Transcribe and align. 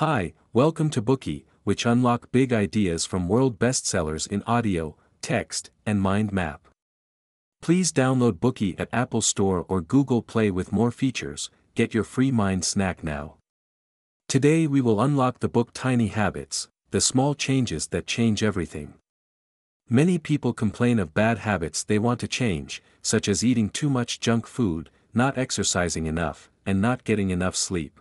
Hi, 0.00 0.34
welcome 0.52 0.90
to 0.90 1.00
Bookey, 1.00 1.46
which 1.64 1.86
unlock 1.86 2.30
big 2.30 2.52
ideas 2.52 3.06
from 3.06 3.28
world 3.28 3.58
bestsellers 3.58 4.26
in 4.26 4.42
audio, 4.42 4.94
text, 5.22 5.70
and 5.86 6.02
mind 6.02 6.34
map. 6.34 6.68
Please 7.62 7.92
download 7.92 8.32
Bookey 8.32 8.78
at 8.78 8.90
Apple 8.92 9.22
Store 9.22 9.64
or 9.70 9.80
Google 9.80 10.20
Play 10.20 10.50
with 10.50 10.70
more 10.70 10.90
features. 10.90 11.48
Get 11.74 11.94
your 11.94 12.04
free 12.04 12.30
mind 12.30 12.62
snack 12.66 13.02
now. 13.02 13.36
Today 14.28 14.66
we 14.66 14.82
will 14.82 15.00
unlock 15.00 15.40
the 15.40 15.48
book 15.48 15.70
Tiny 15.72 16.08
Habits, 16.08 16.68
the 16.90 17.00
small 17.00 17.34
changes 17.34 17.86
that 17.86 18.06
change 18.06 18.42
everything. 18.42 18.92
Many 19.88 20.18
people 20.18 20.52
complain 20.52 20.98
of 20.98 21.14
bad 21.14 21.38
habits 21.38 21.82
they 21.82 21.98
want 21.98 22.20
to 22.20 22.28
change, 22.28 22.82
such 23.00 23.28
as 23.28 23.42
eating 23.42 23.70
too 23.70 23.88
much 23.88 24.20
junk 24.20 24.46
food, 24.46 24.90
not 25.14 25.38
exercising 25.38 26.04
enough, 26.04 26.50
and 26.66 26.82
not 26.82 27.04
getting 27.04 27.30
enough 27.30 27.56
sleep. 27.56 27.98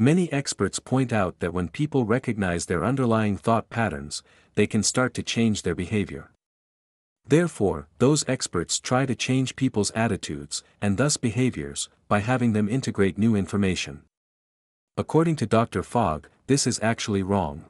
Many 0.00 0.32
experts 0.32 0.78
point 0.78 1.12
out 1.12 1.40
that 1.40 1.52
when 1.52 1.68
people 1.68 2.06
recognize 2.06 2.64
their 2.64 2.86
underlying 2.86 3.36
thought 3.36 3.68
patterns, 3.68 4.22
they 4.54 4.66
can 4.66 4.82
start 4.82 5.12
to 5.12 5.22
change 5.22 5.60
their 5.60 5.74
behavior. 5.74 6.30
Therefore, 7.28 7.86
those 7.98 8.24
experts 8.26 8.80
try 8.80 9.04
to 9.04 9.14
change 9.14 9.56
people's 9.56 9.90
attitudes, 9.90 10.64
and 10.80 10.96
thus 10.96 11.18
behaviors, 11.18 11.90
by 12.08 12.20
having 12.20 12.54
them 12.54 12.66
integrate 12.66 13.18
new 13.18 13.36
information. 13.36 14.00
According 14.96 15.36
to 15.36 15.46
Dr. 15.46 15.82
Fogg, 15.82 16.28
this 16.46 16.66
is 16.66 16.80
actually 16.82 17.22
wrong. 17.22 17.66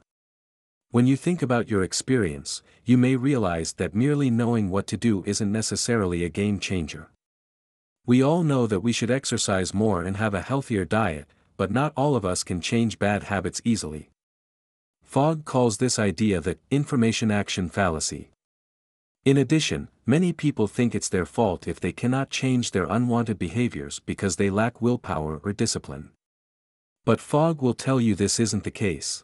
When 0.89 1.07
you 1.07 1.17
think 1.17 1.41
about 1.41 1.69
your 1.69 1.83
experience, 1.83 2.63
you 2.85 2.97
may 2.97 3.17
realize 3.17 3.73
that 3.73 3.93
merely 3.93 4.29
knowing 4.29 4.69
what 4.69 4.87
to 4.87 4.95
do 4.95 5.21
isn't 5.25 5.51
necessarily 5.51 6.23
a 6.23 6.29
game 6.29 6.59
changer. 6.59 7.09
We 8.05 8.23
all 8.23 8.43
know 8.45 8.67
that 8.67 8.79
we 8.79 8.93
should 8.93 9.11
exercise 9.11 9.73
more 9.73 10.01
and 10.01 10.15
have 10.15 10.33
a 10.33 10.39
healthier 10.41 10.85
diet, 10.85 11.27
but 11.61 11.69
not 11.69 11.93
all 11.95 12.15
of 12.15 12.25
us 12.25 12.43
can 12.43 12.59
change 12.59 12.97
bad 12.97 13.21
habits 13.25 13.61
easily. 13.63 14.09
Fogg 15.03 15.45
calls 15.45 15.77
this 15.77 15.99
idea 15.99 16.41
the 16.41 16.57
information 16.71 17.29
action 17.29 17.69
fallacy. 17.69 18.31
In 19.25 19.37
addition, 19.37 19.87
many 20.03 20.33
people 20.33 20.65
think 20.65 20.95
it's 20.95 21.07
their 21.07 21.27
fault 21.27 21.67
if 21.67 21.79
they 21.79 21.91
cannot 21.91 22.31
change 22.31 22.71
their 22.71 22.85
unwanted 22.85 23.37
behaviors 23.37 23.99
because 24.07 24.37
they 24.37 24.49
lack 24.49 24.81
willpower 24.81 25.39
or 25.43 25.53
discipline. 25.53 26.09
But 27.05 27.21
Fogg 27.21 27.61
will 27.61 27.75
tell 27.75 28.01
you 28.01 28.15
this 28.15 28.39
isn't 28.39 28.63
the 28.63 28.71
case. 28.71 29.23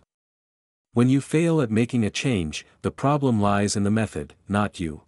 When 0.93 1.09
you 1.09 1.21
fail 1.21 1.59
at 1.59 1.71
making 1.71 2.05
a 2.05 2.11
change, 2.11 2.67
the 2.83 2.91
problem 2.91 3.41
lies 3.41 3.75
in 3.75 3.81
the 3.81 3.89
method, 3.89 4.35
not 4.47 4.79
you. 4.79 5.01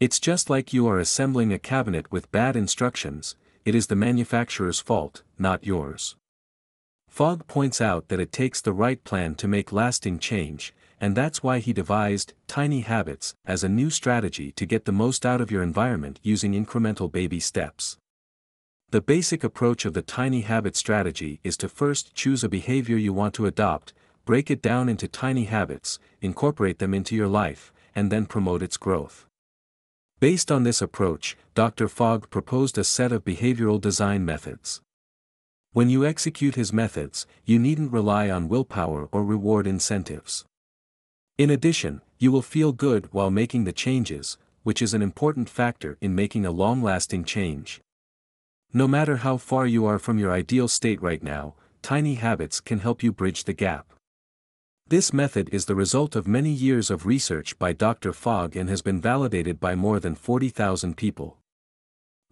It's 0.00 0.18
just 0.18 0.48
like 0.48 0.72
you 0.72 0.88
are 0.88 0.98
assembling 0.98 1.52
a 1.52 1.58
cabinet 1.58 2.10
with 2.10 2.32
bad 2.32 2.56
instructions, 2.56 3.36
it 3.66 3.74
is 3.74 3.88
the 3.88 3.94
manufacturer's 3.94 4.80
fault, 4.80 5.22
not 5.38 5.66
yours. 5.66 6.16
Fogg 7.10 7.46
points 7.48 7.80
out 7.80 8.08
that 8.08 8.20
it 8.20 8.30
takes 8.30 8.60
the 8.60 8.72
right 8.72 9.02
plan 9.02 9.34
to 9.34 9.48
make 9.48 9.72
lasting 9.72 10.20
change, 10.20 10.72
and 11.00 11.16
that's 11.16 11.42
why 11.42 11.58
he 11.58 11.72
devised 11.72 12.34
Tiny 12.46 12.82
Habits 12.82 13.34
as 13.44 13.64
a 13.64 13.68
new 13.68 13.90
strategy 13.90 14.52
to 14.52 14.64
get 14.64 14.84
the 14.84 14.92
most 14.92 15.26
out 15.26 15.40
of 15.40 15.50
your 15.50 15.62
environment 15.62 16.20
using 16.22 16.52
incremental 16.52 17.10
baby 17.10 17.40
steps. 17.40 17.98
The 18.90 19.02
basic 19.02 19.42
approach 19.42 19.84
of 19.84 19.92
the 19.92 20.02
Tiny 20.02 20.42
Habit 20.42 20.76
strategy 20.76 21.40
is 21.42 21.56
to 21.58 21.68
first 21.68 22.14
choose 22.14 22.44
a 22.44 22.48
behavior 22.48 22.96
you 22.96 23.12
want 23.12 23.34
to 23.34 23.46
adopt, 23.46 23.92
break 24.24 24.48
it 24.48 24.62
down 24.62 24.88
into 24.88 25.08
tiny 25.08 25.44
habits, 25.44 25.98
incorporate 26.22 26.78
them 26.78 26.94
into 26.94 27.16
your 27.16 27.28
life, 27.28 27.72
and 27.94 28.12
then 28.12 28.24
promote 28.24 28.62
its 28.62 28.76
growth. 28.76 29.26
Based 30.20 30.52
on 30.52 30.62
this 30.62 30.80
approach, 30.80 31.36
Dr. 31.54 31.88
Fogg 31.88 32.30
proposed 32.30 32.78
a 32.78 32.84
set 32.84 33.10
of 33.10 33.24
behavioral 33.24 33.80
design 33.80 34.24
methods. 34.24 34.80
When 35.72 35.88
you 35.88 36.04
execute 36.04 36.56
his 36.56 36.72
methods, 36.72 37.28
you 37.44 37.60
needn't 37.60 37.92
rely 37.92 38.28
on 38.28 38.48
willpower 38.48 39.08
or 39.12 39.24
reward 39.24 39.68
incentives. 39.68 40.44
In 41.38 41.48
addition, 41.48 42.00
you 42.18 42.32
will 42.32 42.42
feel 42.42 42.72
good 42.72 43.08
while 43.12 43.30
making 43.30 43.62
the 43.62 43.72
changes, 43.72 44.36
which 44.64 44.82
is 44.82 44.94
an 44.94 45.00
important 45.00 45.48
factor 45.48 45.96
in 46.00 46.12
making 46.16 46.44
a 46.44 46.50
long-lasting 46.50 47.22
change. 47.22 47.80
No 48.72 48.88
matter 48.88 49.18
how 49.18 49.36
far 49.36 49.64
you 49.64 49.86
are 49.86 50.00
from 50.00 50.18
your 50.18 50.32
ideal 50.32 50.66
state 50.66 51.00
right 51.00 51.22
now, 51.22 51.54
tiny 51.82 52.14
habits 52.16 52.60
can 52.60 52.80
help 52.80 53.04
you 53.04 53.12
bridge 53.12 53.44
the 53.44 53.52
gap. 53.52 53.92
This 54.88 55.12
method 55.12 55.48
is 55.52 55.66
the 55.66 55.76
result 55.76 56.16
of 56.16 56.26
many 56.26 56.50
years 56.50 56.90
of 56.90 57.06
research 57.06 57.56
by 57.60 57.74
Dr. 57.74 58.12
Fogg 58.12 58.56
and 58.56 58.68
has 58.68 58.82
been 58.82 59.00
validated 59.00 59.60
by 59.60 59.76
more 59.76 60.00
than 60.00 60.16
40,000 60.16 60.96
people. 60.96 61.39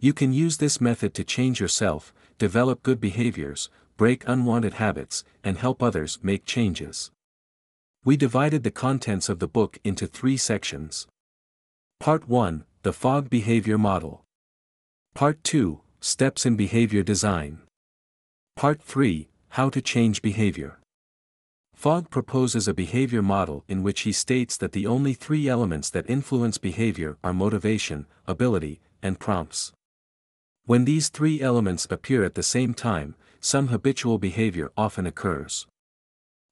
You 0.01 0.13
can 0.13 0.33
use 0.33 0.59
this 0.59 0.81
method 0.81 1.13
to 1.15 1.25
change 1.25 1.59
yourself, 1.59 2.15
develop 2.39 2.85
good 2.85 3.01
behaviors, 3.01 3.69
break 3.97 4.23
unwanted 4.29 4.75
habits, 4.75 5.25
and 5.43 5.59
help 5.59 5.83
others 5.83 6.21
make 6.23 6.45
changes. 6.45 7.11
We 8.05 8.17
divided 8.17 8.63
the 8.63 8.71
contents 8.71 9.29
of 9.29 9.41
the 9.41 9.49
book 9.49 9.79
into 9.83 10.07
three 10.07 10.37
sections. 10.37 11.09
Part 11.99 12.29
1 12.29 12.65
The 12.85 12.93
Fogg 12.93 13.29
Behavior 13.29 13.77
Model. 13.77 14.23
Part 15.15 15.43
2 15.43 15.81
Steps 15.99 16.47
in 16.47 16.55
Behavior 16.55 17.03
Design. 17.03 17.59
Part 18.55 18.81
3 18.81 19.29
How 19.49 19.69
to 19.69 19.83
Change 19.83 20.23
Behavior. 20.23 20.79
Fogg 21.75 22.09
proposes 22.09 22.69
a 22.69 22.75
behavior 22.75 23.23
model 23.23 23.65
in 23.67 23.83
which 23.83 24.03
he 24.03 24.13
states 24.13 24.57
that 24.59 24.71
the 24.71 24.87
only 24.87 25.13
three 25.13 25.49
elements 25.49 25.91
that 25.91 26.09
influence 26.09 26.57
behavior 26.57 27.19
are 27.25 27.33
motivation, 27.33 28.07
ability, 28.29 28.81
and 29.03 29.19
prompts. 29.19 29.73
When 30.69 30.85
these 30.85 31.09
three 31.09 31.41
elements 31.41 31.87
appear 31.89 32.25
at 32.25 32.35
the 32.35 32.43
same 32.43 32.75
time, 32.75 33.15
some 33.41 33.69
habitual 33.69 34.19
behavior 34.19 34.71
often 34.77 35.07
occurs. 35.07 35.67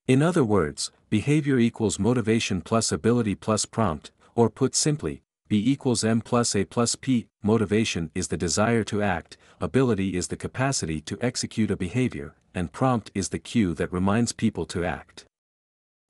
In 0.09 0.23
other 0.23 0.43
words, 0.43 0.91
behavior 1.11 1.59
equals 1.59 1.99
motivation 1.99 2.63
plus 2.63 2.91
ability 2.91 3.35
plus 3.35 3.67
prompt, 3.67 4.13
or 4.35 4.49
put 4.49 4.75
simply, 4.75 5.21
B 5.49 5.63
equals 5.63 6.03
M 6.03 6.23
plus 6.23 6.57
A 6.57 6.65
plus 6.65 6.97
P, 6.97 7.27
motivation 7.43 8.11
is 8.15 8.29
the 8.29 8.39
desire 8.39 8.85
to 8.85 9.03
act, 9.03 9.37
ability 9.61 10.17
is 10.17 10.29
the 10.29 10.37
capacity 10.39 11.03
to 11.03 11.19
execute 11.21 11.71
a 11.71 11.77
behavior, 11.77 12.35
and 12.55 12.73
prompt 12.73 13.11
is 13.15 13.29
the 13.29 13.39
cue 13.39 13.75
that 13.75 13.93
reminds 13.93 14.33
people 14.33 14.65
to 14.65 14.83
act. 14.83 15.27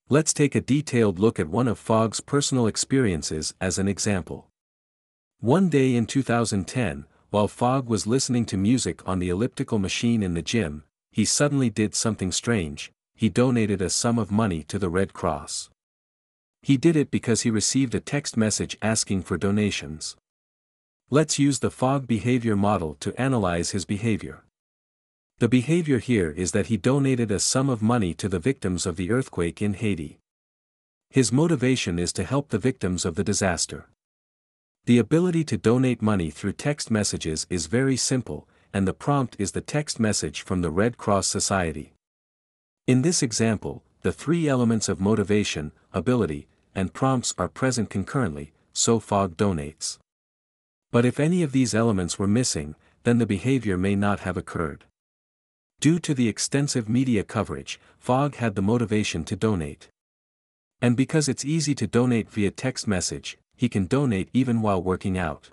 Let's 0.09 0.33
take 0.33 0.55
a 0.55 0.61
detailed 0.61 1.19
look 1.19 1.41
at 1.41 1.49
one 1.49 1.67
of 1.67 1.77
Fogg's 1.77 2.21
personal 2.21 2.69
experiences 2.69 3.53
as 3.61 3.81
an 3.81 3.89
example. 3.89 4.47
One 5.41 5.69
day 5.69 5.97
in 5.97 6.07
2010, 6.07 7.07
while 7.37 7.49
Fogg 7.49 7.87
was 7.87 8.07
listening 8.07 8.47
to 8.47 8.57
music 8.57 9.07
on 9.07 9.19
the 9.19 9.29
elliptical 9.29 9.79
machine 9.79 10.23
in 10.23 10.33
the 10.33 10.41
gym, 10.41 10.85
he 11.11 11.27
suddenly 11.27 11.69
did 11.69 11.95
something 11.95 12.33
strange, 12.33 12.91
he 13.15 13.29
donated 13.29 13.83
a 13.83 13.91
sum 13.91 14.19
of 14.19 14.31
money 14.31 14.63
to 14.63 14.79
the 14.79 14.89
Red 14.89 15.13
Cross. 15.13 15.69
He 16.63 16.79
did 16.79 16.97
it 16.97 17.11
because 17.11 17.43
he 17.43 17.51
received 17.51 17.95
a 17.95 18.01
text 18.01 18.39
message 18.39 18.79
asking 18.81 19.21
for 19.25 19.37
donations. 19.37 20.17
Let's 21.11 21.39
use 21.39 21.59
the 21.59 21.71
Fogg 21.71 22.07
behavior 22.07 22.57
model 22.57 22.97
to 23.01 23.21
analyze 23.21 23.73
his 23.73 23.85
behavior. 23.85 24.45
The 25.37 25.51
behavior 25.51 25.99
here 25.99 26.31
is 26.31 26.53
that 26.53 26.69
he 26.69 26.79
donated 26.79 27.31
a 27.31 27.39
sum 27.39 27.69
of 27.69 27.83
money 27.83 28.15
to 28.15 28.31
the 28.31 28.39
victims 28.39 28.87
of 28.87 28.97
the 28.97 29.11
earthquake 29.11 29.61
in 29.61 29.75
Haiti. 29.75 30.17
His 31.11 31.31
motivation 31.31 31.99
is 31.99 32.15
to 32.15 32.25
help 32.25 32.49
the 32.49 32.59
victims 32.59 33.05
of 33.05 33.15
the 33.15 33.25
disaster. 33.25 33.91
The 34.87 34.99
ability 34.99 35.43
to 35.47 35.57
donate 35.59 36.01
money 36.01 36.31
through 36.31 36.53
text 36.53 36.93
messages 36.93 37.45
is 37.51 37.67
very 37.67 37.97
simple, 37.97 38.47
and 38.73 38.87
the 38.87 38.95
prompt 38.95 39.35
is 39.37 39.51
the 39.51 39.61
text 39.61 39.99
message 39.99 40.43
from 40.43 40.63
the 40.63 40.71
Red 40.71 40.97
Cross 40.97 41.27
Society. 41.27 41.93
In 42.87 43.03
this 43.03 43.21
example, 43.21 43.83
the 44.03 44.13
three 44.13 44.47
elements 44.47 44.89
of 44.89 45.01
motivation, 45.01 45.73
ability, 45.93 46.47
and 46.73 46.95
prompts 46.95 47.35
are 47.37 47.49
present 47.49 47.91
concurrently, 47.91 48.53
so 48.73 49.01
Fogg 49.01 49.37
donates. 49.37 49.99
But 50.93 51.05
if 51.05 51.19
any 51.19 51.43
of 51.43 51.51
these 51.51 51.75
elements 51.75 52.17
were 52.17 52.29
missing, 52.29 52.77
then 53.03 53.19
the 53.19 53.27
behavior 53.27 53.77
may 53.77 53.97
not 53.97 54.21
have 54.21 54.37
occurred. 54.37 54.85
Due 55.81 55.99
to 55.99 56.15
the 56.15 56.29
extensive 56.29 56.89
media 56.89 57.25
coverage, 57.25 57.81
Fogg 57.99 58.37
had 58.37 58.55
the 58.55 58.63
motivation 58.63 59.25
to 59.25 59.35
donate. 59.35 59.89
And 60.81 60.97
because 60.97 61.29
it's 61.29 61.45
easy 61.45 61.75
to 61.75 61.89
donate 61.89 62.31
via 62.31 62.53
text 62.53 62.87
message, 62.87 63.37
he 63.57 63.69
can 63.69 63.87
donate 63.87 64.29
even 64.33 64.63
while 64.63 64.83
working 64.83 65.17
out. 65.19 65.51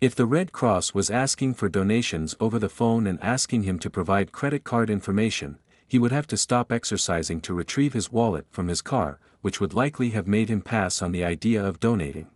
If 0.00 0.14
the 0.14 0.26
Red 0.26 0.50
Cross 0.50 0.94
was 0.94 1.10
asking 1.10 1.54
for 1.54 1.68
donations 1.68 2.34
over 2.40 2.58
the 2.58 2.68
phone 2.68 3.06
and 3.06 3.22
asking 3.22 3.62
him 3.62 3.78
to 3.80 3.90
provide 3.90 4.32
credit 4.32 4.64
card 4.64 4.90
information, 4.90 5.58
he 5.86 5.98
would 5.98 6.10
have 6.10 6.26
to 6.28 6.36
stop 6.36 6.72
exercising 6.72 7.40
to 7.42 7.54
retrieve 7.54 7.92
his 7.92 8.10
wallet 8.10 8.46
from 8.50 8.68
his 8.68 8.80
car, 8.80 9.20
which 9.42 9.60
would 9.60 9.74
likely 9.74 10.10
have 10.10 10.26
made 10.26 10.48
him 10.48 10.62
pass 10.62 11.02
on 11.02 11.12
the 11.12 11.22
idea 11.22 11.62
of 11.62 11.80
donating. 11.80 12.28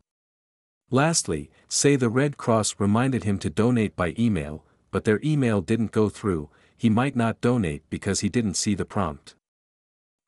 Lastly, 0.91 1.51
say 1.69 1.97
the 1.97 2.11
Red 2.11 2.37
Cross 2.37 2.77
reminded 2.79 3.25
him 3.25 3.39
to 3.39 3.51
donate 3.51 3.97
by 3.97 4.15
email, 4.19 4.65
but 4.91 5.05
their 5.05 5.21
email 5.25 5.61
didn't 5.61 5.91
go 5.91 6.09
through, 6.09 6.51
he 6.77 6.91
might 6.91 7.17
not 7.17 7.41
donate 7.41 7.89
because 7.89 8.21
he 8.21 8.29
didn't 8.29 8.55
see 8.55 8.75
the 8.75 8.85
prompt. 8.85 9.36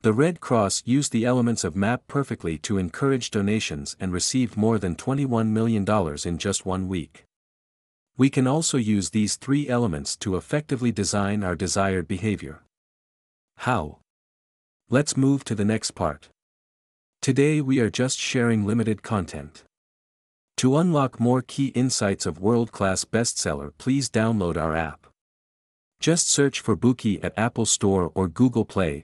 The 0.01 0.13
Red 0.13 0.39
Cross 0.39 0.83
used 0.85 1.11
the 1.11 1.25
elements 1.25 1.65
of 1.65 1.75
MAP 1.75 2.07
perfectly 2.07 2.57
to 2.59 2.77
encourage 2.77 3.31
donations 3.31 3.97
and 3.99 4.13
received 4.13 4.55
more 4.55 4.79
than 4.79 4.95
$21 4.95 5.49
million 5.49 5.85
in 6.23 6.37
just 6.37 6.65
one 6.65 6.87
week. 6.87 7.25
We 8.15 8.29
can 8.29 8.47
also 8.47 8.77
use 8.77 9.09
these 9.09 9.35
three 9.35 9.67
elements 9.67 10.15
to 10.17 10.37
effectively 10.37 10.93
design 10.93 11.43
our 11.43 11.53
desired 11.53 12.07
behavior. 12.07 12.61
How? 13.57 13.97
Let's 14.89 15.17
move 15.17 15.43
to 15.43 15.53
the 15.53 15.65
next 15.65 15.91
part. 15.91 16.29
Today 17.21 17.59
we 17.59 17.81
are 17.81 17.89
just 17.89 18.17
sharing 18.17 18.65
limited 18.65 19.03
content. 19.03 19.65
To 20.57 20.77
unlock 20.77 21.19
more 21.19 21.41
key 21.41 21.67
insights 21.75 22.25
of 22.25 22.39
world-class 22.39 23.03
bestseller 23.03 23.73
please 23.77 24.09
download 24.09 24.55
our 24.55 24.73
app. 24.77 25.07
Just 25.99 26.29
search 26.29 26.61
for 26.61 26.77
Bookey 26.77 27.21
at 27.21 27.37
Apple 27.37 27.65
Store 27.65 28.13
or 28.15 28.29
Google 28.29 28.63
Play, 28.63 29.03